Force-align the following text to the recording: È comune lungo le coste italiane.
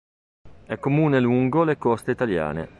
È 0.65 0.79
comune 0.79 1.19
lungo 1.19 1.63
le 1.63 1.77
coste 1.77 2.09
italiane. 2.09 2.69